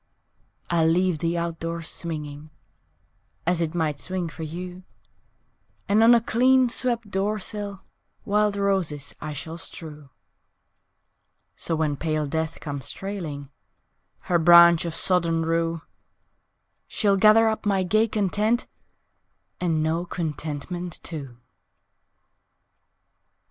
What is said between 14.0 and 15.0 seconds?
Her branch of